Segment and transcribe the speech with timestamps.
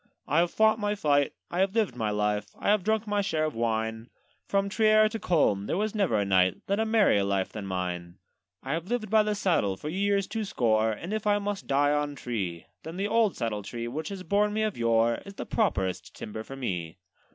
[0.27, 3.45] 'I have fought my fight, I have lived my life, I have drunk my share
[3.45, 4.09] of wine;
[4.47, 8.17] From Trier to Coln there was never a knight Led a merrier life than mine.
[8.63, 11.91] 'I have lived by the saddle for years two score; And if I must die
[11.91, 15.45] on tree, Then the old saddle tree, which has borne me of yore, Is the
[15.45, 16.97] properest timber for me.